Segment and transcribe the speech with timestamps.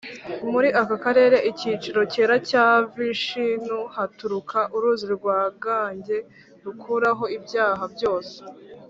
[0.51, 6.17] “muri aka karere [icyicaro cyera cya vishinu] haturuka uruzi rwa gange
[6.63, 8.37] rukuraho ibyaha byose